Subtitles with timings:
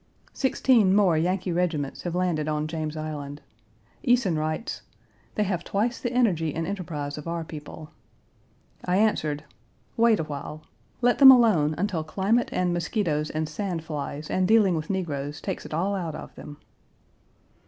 [0.33, 3.39] Sixteen more Yankee regiments have landed on James Island.
[4.03, 4.81] Eason writes,
[5.35, 7.91] "They have twice the energy and enterprise of our people."
[8.83, 9.43] I answered,
[9.97, 10.63] "Wait a while.
[11.01, 15.67] Let them alone until climate and mosquitoes and sand flies and dealing with negroes takes
[15.67, 16.57] it all out of them."